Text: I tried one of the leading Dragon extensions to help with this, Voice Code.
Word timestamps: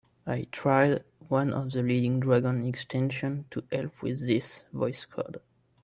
I 0.25 0.47
tried 0.51 1.03
one 1.27 1.53
of 1.53 1.73
the 1.73 1.83
leading 1.83 2.21
Dragon 2.21 2.63
extensions 2.63 3.45
to 3.51 3.63
help 3.71 4.01
with 4.01 4.25
this, 4.25 4.65
Voice 4.73 5.05
Code. 5.05 5.39